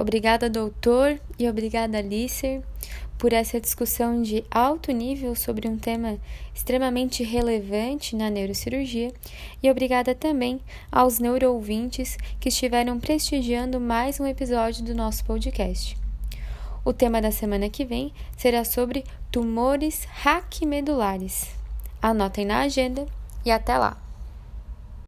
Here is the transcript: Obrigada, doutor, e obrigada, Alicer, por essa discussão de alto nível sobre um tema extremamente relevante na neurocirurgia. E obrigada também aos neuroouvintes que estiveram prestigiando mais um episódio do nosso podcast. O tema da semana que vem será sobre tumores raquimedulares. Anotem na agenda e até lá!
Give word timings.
Obrigada, 0.00 0.48
doutor, 0.48 1.20
e 1.36 1.48
obrigada, 1.48 1.98
Alicer, 1.98 2.62
por 3.18 3.32
essa 3.32 3.60
discussão 3.60 4.22
de 4.22 4.44
alto 4.48 4.92
nível 4.92 5.34
sobre 5.34 5.66
um 5.66 5.76
tema 5.76 6.18
extremamente 6.54 7.24
relevante 7.24 8.14
na 8.14 8.30
neurocirurgia. 8.30 9.12
E 9.60 9.68
obrigada 9.68 10.14
também 10.14 10.60
aos 10.92 11.18
neuroouvintes 11.18 12.16
que 12.38 12.48
estiveram 12.48 13.00
prestigiando 13.00 13.80
mais 13.80 14.20
um 14.20 14.26
episódio 14.26 14.84
do 14.84 14.94
nosso 14.94 15.24
podcast. 15.24 15.96
O 16.84 16.92
tema 16.92 17.20
da 17.20 17.32
semana 17.32 17.68
que 17.68 17.84
vem 17.84 18.12
será 18.36 18.64
sobre 18.64 19.04
tumores 19.32 20.04
raquimedulares. 20.04 21.48
Anotem 22.00 22.46
na 22.46 22.60
agenda 22.60 23.04
e 23.44 23.50
até 23.50 23.76
lá! 23.76 24.07